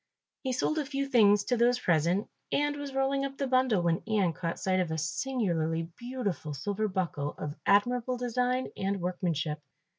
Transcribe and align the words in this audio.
He 0.41 0.51
sold 0.51 0.79
a 0.79 0.85
few 0.87 1.05
things 1.05 1.43
to 1.43 1.55
those 1.57 1.77
present 1.77 2.27
and 2.51 2.75
was 2.75 2.91
rolling 2.95 3.23
up 3.23 3.37
the 3.37 3.45
bundle, 3.45 3.83
when 3.83 4.01
Ian 4.07 4.33
caught 4.33 4.57
sight 4.59 4.79
of 4.79 4.89
a 4.89 4.97
singularly 4.97 5.91
beautiful 5.95 6.55
silver 6.55 6.87
buckle 6.87 7.35
of 7.37 7.53
admirable 7.67 8.17
design 8.17 8.69
and 8.75 8.99
workmanship. 8.99 9.59